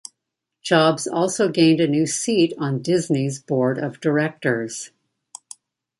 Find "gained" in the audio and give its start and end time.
1.47-1.79